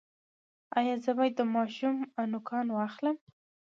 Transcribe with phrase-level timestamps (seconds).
[0.77, 1.95] ایا زه باید د ماشوم
[2.31, 3.17] نوکان واخلم؟